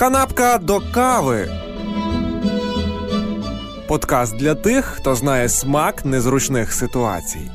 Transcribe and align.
Канапка 0.00 0.58
до 0.58 0.80
кави. 0.94 1.48
Подкаст 3.88 4.36
для 4.36 4.54
тих, 4.54 4.84
хто 4.84 5.14
знає 5.14 5.48
смак 5.48 6.04
незручних 6.04 6.72
ситуацій. 6.72 7.50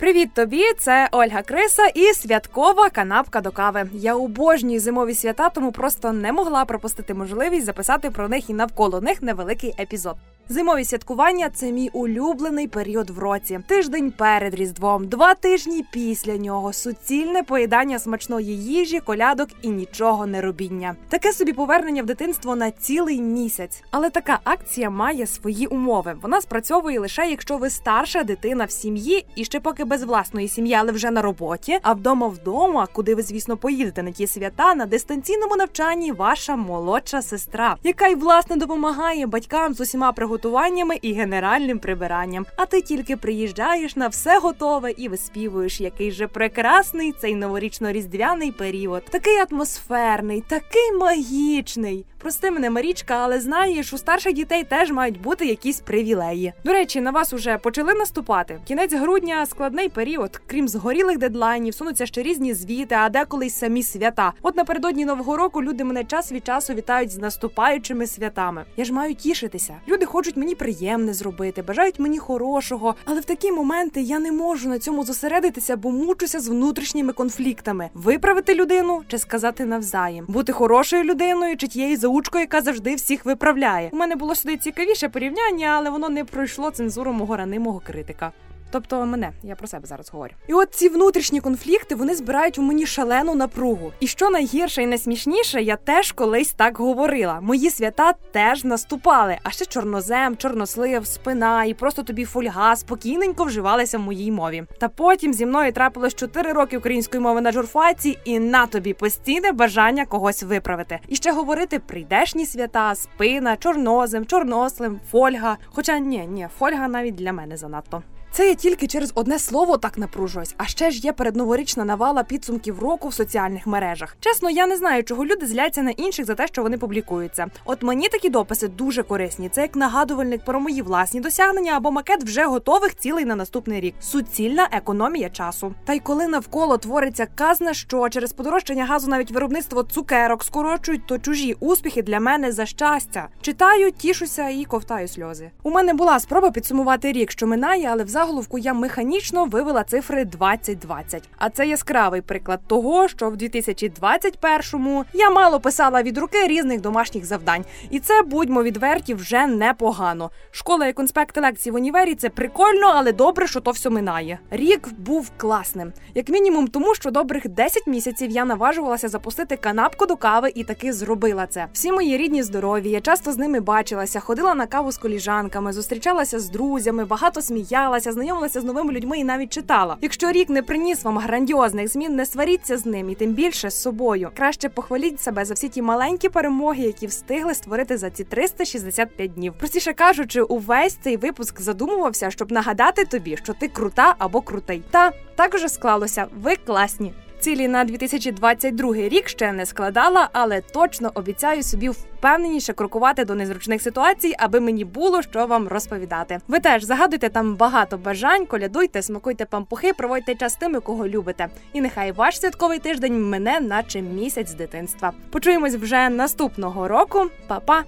Привіт 0.00 0.34
тобі! 0.34 0.62
Це 0.78 1.08
Ольга 1.12 1.42
Криса 1.42 1.86
і 1.86 2.14
святкова 2.14 2.90
канапка 2.90 3.40
до 3.40 3.50
кави. 3.50 3.88
Я 3.92 4.14
обожнюю 4.14 4.80
зимові 4.80 5.14
свята, 5.14 5.48
тому 5.48 5.72
просто 5.72 6.12
не 6.12 6.32
могла 6.32 6.64
пропустити 6.64 7.14
можливість 7.14 7.66
записати 7.66 8.10
про 8.10 8.28
них 8.28 8.50
і 8.50 8.54
навколо 8.54 9.00
них 9.00 9.22
невеликий 9.22 9.74
епізод. 9.78 10.16
Зимові 10.52 10.84
святкування 10.84 11.50
це 11.50 11.72
мій 11.72 11.90
улюблений 11.92 12.68
період 12.68 13.10
в 13.10 13.18
році. 13.18 13.60
Тиждень 13.66 14.10
перед 14.10 14.54
різдвом, 14.54 15.08
два 15.08 15.34
тижні 15.34 15.84
після 15.92 16.36
нього, 16.36 16.72
суцільне 16.72 17.42
поїдання 17.42 17.98
смачної 17.98 18.64
їжі, 18.64 19.00
колядок 19.00 19.48
і 19.62 19.68
нічого 19.68 20.26
не 20.26 20.40
робіння. 20.40 20.96
Таке 21.08 21.32
собі 21.32 21.52
повернення 21.52 22.02
в 22.02 22.06
дитинство 22.06 22.56
на 22.56 22.70
цілий 22.70 23.20
місяць. 23.20 23.82
Але 23.90 24.10
така 24.10 24.38
акція 24.44 24.90
має 24.90 25.26
свої 25.26 25.66
умови. 25.66 26.16
Вона 26.22 26.40
спрацьовує 26.40 27.00
лише 27.00 27.26
якщо 27.26 27.58
ви 27.58 27.70
старша 27.70 28.22
дитина 28.22 28.64
в 28.64 28.70
сім'ї 28.70 29.26
і 29.34 29.44
ще 29.44 29.60
поки 29.60 29.84
без 29.84 30.02
власної 30.02 30.48
сім'ї, 30.48 30.74
але 30.74 30.92
вже 30.92 31.10
на 31.10 31.22
роботі. 31.22 31.78
А 31.82 31.92
вдома 31.92 32.26
вдома, 32.26 32.88
куди 32.92 33.14
ви, 33.14 33.22
звісно, 33.22 33.56
поїдете 33.56 34.02
на 34.02 34.10
ті 34.10 34.26
свята 34.26 34.74
на 34.74 34.86
дистанційному 34.86 35.56
навчанні, 35.56 36.12
ваша 36.12 36.56
молодша 36.56 37.22
сестра, 37.22 37.76
яка 37.82 38.06
й 38.06 38.14
власне 38.14 38.56
допомагає 38.56 39.26
батькам 39.26 39.74
з 39.74 39.80
усіма 39.80 40.12
приготуваннями 40.12 40.39
приготуваннями 40.40 40.96
і 41.02 41.12
генеральним 41.12 41.78
прибиранням. 41.78 42.46
А 42.56 42.66
ти 42.66 42.82
тільки 42.82 43.16
приїжджаєш 43.16 43.96
на 43.96 44.08
все 44.08 44.38
готове 44.38 44.90
і 44.90 45.08
виспівуєш, 45.08 45.80
який 45.80 46.10
же 46.10 46.26
прекрасний 46.26 47.12
цей 47.12 47.36
новорічно-різдвяний 47.36 48.52
період. 48.52 49.04
Такий 49.04 49.36
атмосферний, 49.50 50.44
такий 50.48 50.92
магічний. 50.92 52.04
Прости 52.22 52.50
мене, 52.50 52.70
Марічка, 52.70 53.14
але 53.14 53.40
знаєш, 53.40 53.92
у 53.92 53.98
старших 53.98 54.32
дітей 54.32 54.64
теж 54.64 54.90
мають 54.90 55.20
бути 55.20 55.46
якісь 55.46 55.80
привілеї. 55.80 56.52
До 56.64 56.72
речі, 56.72 57.00
на 57.00 57.10
вас 57.10 57.32
уже 57.32 57.58
почали 57.58 57.94
наступати. 57.94 58.60
Кінець 58.68 58.92
грудня 58.92 59.46
складний 59.46 59.88
період, 59.88 60.40
крім 60.46 60.68
згорілих 60.68 61.18
дедлайнів, 61.18 61.74
сунуться 61.74 62.06
ще 62.06 62.22
різні 62.22 62.54
звіти, 62.54 62.94
а 62.94 63.08
деколи 63.08 63.46
й 63.46 63.50
самі 63.50 63.82
свята. 63.82 64.32
От 64.42 64.56
напередодні 64.56 65.04
нового 65.04 65.36
року 65.36 65.62
люди 65.62 65.84
мене 65.84 66.04
час 66.04 66.32
від 66.32 66.46
часу 66.46 66.74
вітають 66.74 67.10
з 67.10 67.18
наступаючими 67.18 68.06
святами. 68.06 68.64
Я 68.76 68.84
ж 68.84 68.92
маю 68.92 69.14
тішитися. 69.14 69.74
Люди 69.88 70.06
хочуть 70.06 70.36
мені 70.36 70.54
приємне 70.54 71.14
зробити, 71.14 71.62
бажають 71.62 71.98
мені 71.98 72.18
хорошого. 72.18 72.94
Але 73.04 73.20
в 73.20 73.24
такі 73.24 73.52
моменти 73.52 74.00
я 74.00 74.18
не 74.18 74.32
можу 74.32 74.68
на 74.68 74.78
цьому 74.78 75.04
зосередитися, 75.04 75.76
бо 75.76 75.90
мучуся 75.90 76.40
з 76.40 76.48
внутрішніми 76.48 77.12
конфліктами: 77.12 77.90
виправити 77.94 78.54
людину 78.54 79.02
чи 79.08 79.18
сказати 79.18 79.64
навзаєм, 79.64 80.24
бути 80.28 80.52
хорошою 80.52 81.04
людиною 81.04 81.56
чи 81.56 81.66
тією 81.68 81.96
заучкою, 82.10 82.42
яка 82.42 82.62
завжди 82.62 82.94
всіх 82.94 83.24
виправляє. 83.24 83.90
У 83.92 83.96
мене 83.96 84.16
було 84.16 84.34
сюди 84.34 84.56
цікавіше 84.56 85.08
порівняння, 85.08 85.66
але 85.66 85.90
воно 85.90 86.08
не 86.08 86.24
пройшло 86.24 86.70
цензуру 86.70 87.12
мого 87.12 87.36
ранимого 87.36 87.80
критика. 87.80 88.32
Тобто 88.70 89.06
мене, 89.06 89.32
я 89.42 89.54
про 89.54 89.66
себе 89.66 89.86
зараз 89.86 90.10
говорю. 90.10 90.34
І 90.48 90.52
от 90.52 90.74
ці 90.74 90.88
внутрішні 90.88 91.40
конфлікти 91.40 91.94
вони 91.94 92.14
збирають 92.14 92.58
у 92.58 92.62
мені 92.62 92.86
шалену 92.86 93.34
напругу. 93.34 93.92
І 94.00 94.06
що 94.06 94.30
найгірше 94.30 94.82
і 94.82 94.86
найсмішніше, 94.86 95.62
я 95.62 95.76
теж 95.76 96.12
колись 96.12 96.52
так 96.52 96.78
говорила. 96.78 97.40
Мої 97.40 97.70
свята 97.70 98.12
теж 98.12 98.64
наступали. 98.64 99.38
А 99.42 99.50
ще 99.50 99.64
чорнозем, 99.66 100.36
чорнослив, 100.36 101.06
спина 101.06 101.64
і 101.64 101.74
просто 101.74 102.02
тобі 102.02 102.24
фольга 102.24 102.76
спокійненько 102.76 103.44
вживалися 103.44 103.98
в 103.98 104.00
моїй 104.00 104.32
мові. 104.32 104.64
Та 104.78 104.88
потім 104.88 105.34
зі 105.34 105.46
мною 105.46 105.72
трапилось 105.72 106.14
4 106.14 106.52
роки 106.52 106.78
української 106.78 107.22
мови 107.22 107.40
на 107.40 107.52
журфаці, 107.52 108.18
і 108.24 108.38
на 108.38 108.66
тобі 108.66 108.92
постійне 108.92 109.52
бажання 109.52 110.06
когось 110.06 110.42
виправити. 110.42 110.98
І 111.08 111.16
ще 111.16 111.32
говорити 111.32 111.78
прийдешні 111.78 112.46
свята, 112.46 112.94
спина, 112.94 113.56
чорнозем, 113.56 114.26
чорнослим, 114.26 115.00
фольга. 115.10 115.56
Хоча 115.66 115.98
ні, 115.98 116.26
ні, 116.28 116.48
фольга 116.58 116.88
навіть 116.88 117.14
для 117.14 117.32
мене 117.32 117.56
занадто. 117.56 118.02
Це 118.32 118.48
я 118.48 118.54
тільки 118.54 118.86
через 118.86 119.12
одне 119.14 119.38
слово 119.38 119.76
так 119.76 119.98
напружуюсь. 119.98 120.54
А 120.56 120.66
ще 120.66 120.90
ж 120.90 121.00
є 121.00 121.12
передноворічна 121.12 121.84
навала 121.84 122.22
підсумків 122.22 122.78
року 122.78 123.08
в 123.08 123.14
соціальних 123.14 123.66
мережах. 123.66 124.16
Чесно, 124.20 124.50
я 124.50 124.66
не 124.66 124.76
знаю, 124.76 125.04
чого 125.04 125.24
люди 125.24 125.46
зляться 125.46 125.82
на 125.82 125.90
інших 125.90 126.26
за 126.26 126.34
те, 126.34 126.46
що 126.46 126.62
вони 126.62 126.78
публікуються. 126.78 127.46
От 127.64 127.82
мені 127.82 128.08
такі 128.08 128.28
дописи 128.28 128.68
дуже 128.68 129.02
корисні. 129.02 129.48
Це 129.48 129.62
як 129.62 129.76
нагадувальник 129.76 130.44
про 130.44 130.60
мої 130.60 130.82
власні 130.82 131.20
досягнення 131.20 131.72
або 131.72 131.90
макет 131.90 132.24
вже 132.24 132.44
готових 132.44 132.96
цілей 132.96 133.24
на 133.24 133.36
наступний 133.36 133.80
рік. 133.80 133.94
Суцільна 134.00 134.68
економія 134.72 135.30
часу. 135.30 135.74
Та 135.84 135.92
й 135.92 136.00
коли 136.00 136.26
навколо 136.26 136.78
твориться 136.78 137.26
казна, 137.34 137.74
що 137.74 138.08
через 138.08 138.32
подорожчання 138.32 138.84
газу 138.86 139.10
навіть 139.10 139.30
виробництво 139.30 139.82
цукерок 139.82 140.44
скорочують, 140.44 141.06
то 141.06 141.18
чужі 141.18 141.56
успіхи 141.60 142.02
для 142.02 142.20
мене 142.20 142.52
за 142.52 142.66
щастя. 142.66 143.28
Читаю, 143.40 143.90
тішуся 143.90 144.48
і 144.48 144.64
ковтаю 144.64 145.08
сльози. 145.08 145.50
У 145.62 145.70
мене 145.70 145.94
була 145.94 146.20
спроба 146.20 146.50
підсумувати 146.50 147.12
рік, 147.12 147.30
що 147.30 147.46
минає, 147.46 147.88
але 147.92 148.04
в 148.04 148.08
заголовку 148.20 148.58
я 148.58 148.74
механічно 148.74 149.44
вивела 149.44 149.84
цифри 149.84 150.24
2020. 150.24 151.28
А 151.38 151.50
це 151.50 151.66
яскравий 151.66 152.20
приклад 152.20 152.60
того, 152.66 153.08
що 153.08 153.30
в 153.30 153.34
2021-му 153.34 155.04
я 155.12 155.30
мало 155.30 155.60
писала 155.60 156.02
від 156.02 156.18
руки 156.18 156.46
різних 156.46 156.80
домашніх 156.80 157.24
завдань, 157.24 157.64
і 157.90 158.00
це 158.00 158.22
будьмо 158.22 158.62
відверті 158.62 159.14
вже 159.14 159.46
непогано. 159.46 160.30
Школа 160.50 160.86
і 160.86 160.92
конспекти 160.92 161.40
лекцій 161.40 161.70
в 161.70 161.74
універі 161.74 162.14
це 162.14 162.28
прикольно, 162.28 162.92
але 162.94 163.12
добре, 163.12 163.46
що 163.46 163.60
то 163.60 163.70
все 163.70 163.90
минає. 163.90 164.38
Рік 164.50 164.88
був 164.98 165.30
класним, 165.36 165.92
як 166.14 166.28
мінімум, 166.28 166.68
тому 166.68 166.94
що 166.94 167.10
добрих 167.10 167.48
10 167.48 167.86
місяців 167.86 168.30
я 168.30 168.44
наважувалася 168.44 169.08
запустити 169.08 169.56
канапку 169.56 170.06
до 170.06 170.16
кави 170.16 170.52
і 170.54 170.64
таки 170.64 170.92
зробила 170.92 171.46
це. 171.46 171.66
Всі 171.72 171.92
мої 171.92 172.16
рідні 172.16 172.42
здорові, 172.42 172.90
я 172.90 173.00
часто 173.00 173.32
з 173.32 173.38
ними 173.38 173.60
бачилася, 173.60 174.20
ходила 174.20 174.54
на 174.54 174.66
каву 174.66 174.92
з 174.92 174.98
коліжанками, 174.98 175.72
зустрічалася 175.72 176.40
з 176.40 176.50
друзями, 176.50 177.04
багато 177.04 177.42
сміялася, 177.42 178.09
знайомилася 178.12 178.60
з 178.60 178.64
новими 178.64 178.92
людьми 178.92 179.18
і 179.18 179.24
навіть 179.24 179.52
читала. 179.52 179.96
Якщо 180.00 180.32
рік 180.32 180.48
не 180.48 180.62
приніс 180.62 181.04
вам 181.04 181.18
грандіозних 181.18 181.88
змін, 181.88 182.16
не 182.16 182.26
сваріться 182.26 182.78
з 182.78 182.86
ним 182.86 183.10
і 183.10 183.14
тим 183.14 183.32
більше 183.32 183.70
з 183.70 183.82
собою. 183.82 184.30
Краще 184.36 184.68
похваліть 184.68 185.20
себе 185.20 185.44
за 185.44 185.54
всі 185.54 185.68
ті 185.68 185.82
маленькі 185.82 186.28
перемоги, 186.28 186.82
які 186.82 187.06
встигли 187.06 187.54
створити 187.54 187.98
за 187.98 188.10
ці 188.10 188.24
365 188.24 189.34
днів. 189.34 189.54
Простіше 189.58 189.92
кажучи, 189.92 190.42
увесь 190.42 190.98
цей 191.02 191.16
випуск 191.16 191.60
задумувався, 191.60 192.30
щоб 192.30 192.52
нагадати 192.52 193.04
тобі, 193.04 193.36
що 193.36 193.52
ти 193.52 193.68
крута 193.68 194.14
або 194.18 194.40
крутий. 194.40 194.82
Та 194.90 195.12
так 195.36 195.54
уже 195.54 195.68
склалося. 195.68 196.26
Ви 196.42 196.56
класні. 196.56 197.12
Цілі 197.40 197.68
на 197.68 197.84
2022 197.84 198.94
рік 198.94 199.28
ще 199.28 199.52
не 199.52 199.66
складала, 199.66 200.28
але 200.32 200.60
точно 200.60 201.10
обіцяю 201.14 201.62
собі 201.62 201.88
впевненіше 201.88 202.72
крокувати 202.72 203.24
до 203.24 203.34
незручних 203.34 203.82
ситуацій, 203.82 204.34
аби 204.38 204.60
мені 204.60 204.84
було 204.84 205.22
що 205.22 205.46
вам 205.46 205.68
розповідати. 205.68 206.38
Ви 206.48 206.60
теж 206.60 206.82
загадуйте 206.82 207.28
там 207.28 207.56
багато 207.56 207.98
бажань, 207.98 208.46
колядуйте, 208.46 209.02
смакуйте 209.02 209.44
пампухи, 209.44 209.92
проводьте 209.92 210.34
час 210.34 210.54
тими, 210.56 210.80
кого 210.80 211.08
любите. 211.08 211.48
І 211.72 211.80
нехай 211.80 212.12
ваш 212.12 212.40
святковий 212.40 212.78
тиждень 212.78 213.28
мене, 213.28 213.60
наче 213.60 214.02
місяць 214.02 214.48
з 214.48 214.54
дитинства. 214.54 215.12
Почуємось 215.30 215.74
вже 215.74 216.08
наступного 216.08 216.88
року. 216.88 217.26
Па-па! 217.46 217.84